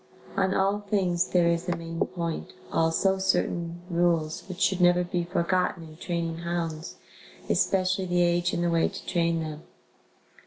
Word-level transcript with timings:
On 0.35 0.55
all 0.55 0.79
things 0.79 1.27
there 1.27 1.47
is 1.47 1.69
a 1.69 1.75
main 1.75 1.99
point, 2.03 2.53
also 2.71 3.19
certain 3.19 3.81
rules 3.87 4.41
which 4.49 4.59
should 4.59 4.81
never 4.81 5.03
be 5.03 5.23
forgotten 5.25 5.83
in 5.89 5.95
training 5.97 6.37
hounds, 6.39 6.95
especially 7.47 8.05
the 8.05 8.23
age 8.23 8.51
and 8.51 8.63
the 8.63 8.71
way 8.71 8.89
to 8.89 9.05
train 9.05 9.41
them. 9.41 9.61